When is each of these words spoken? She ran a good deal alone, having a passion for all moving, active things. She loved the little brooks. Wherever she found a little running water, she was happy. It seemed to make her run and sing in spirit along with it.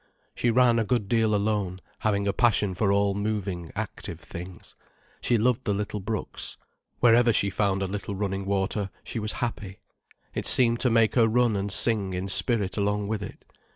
She 0.33 0.49
ran 0.49 0.79
a 0.79 0.83
good 0.83 1.07
deal 1.07 1.35
alone, 1.35 1.79
having 1.99 2.27
a 2.27 2.33
passion 2.33 2.73
for 2.73 2.91
all 2.91 3.13
moving, 3.13 3.71
active 3.75 4.19
things. 4.19 4.73
She 5.21 5.37
loved 5.37 5.63
the 5.65 5.75
little 5.75 5.99
brooks. 5.99 6.57
Wherever 7.01 7.31
she 7.31 7.51
found 7.51 7.83
a 7.83 7.87
little 7.87 8.15
running 8.15 8.47
water, 8.47 8.89
she 9.03 9.19
was 9.19 9.33
happy. 9.45 9.77
It 10.33 10.47
seemed 10.47 10.79
to 10.79 10.89
make 10.89 11.13
her 11.13 11.27
run 11.27 11.55
and 11.55 11.71
sing 11.71 12.15
in 12.15 12.29
spirit 12.29 12.77
along 12.77 13.09
with 13.09 13.21
it. 13.21 13.45